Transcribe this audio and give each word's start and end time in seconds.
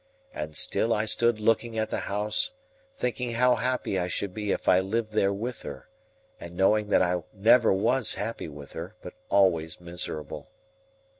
And 0.33 0.55
still 0.55 0.93
I 0.95 1.05
stood 1.05 1.39
looking 1.39 1.77
at 1.77 1.91
the 1.91 1.99
house, 2.09 2.53
thinking 2.91 3.33
how 3.33 3.53
happy 3.57 3.99
I 3.99 4.07
should 4.07 4.33
be 4.33 4.51
if 4.51 4.67
I 4.67 4.79
lived 4.79 5.11
there 5.13 5.31
with 5.31 5.61
her, 5.61 5.89
and 6.39 6.57
knowing 6.57 6.87
that 6.87 7.03
I 7.03 7.21
never 7.33 7.71
was 7.71 8.15
happy 8.15 8.47
with 8.47 8.73
her, 8.73 8.95
but 9.03 9.13
always 9.29 9.79
miserable. 9.79 10.49